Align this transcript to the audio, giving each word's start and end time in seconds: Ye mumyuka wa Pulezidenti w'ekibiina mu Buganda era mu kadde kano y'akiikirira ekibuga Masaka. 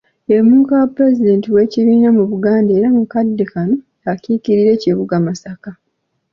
Ye 0.29 0.37
mumyuka 0.43 0.73
wa 0.81 0.87
Pulezidenti 0.95 1.47
w'ekibiina 1.55 2.09
mu 2.17 2.23
Buganda 2.31 2.69
era 2.77 2.87
mu 2.97 3.03
kadde 3.11 3.43
kano 3.51 3.75
y'akiikirira 4.03 4.69
ekibuga 4.77 5.15
Masaka. 5.27 5.69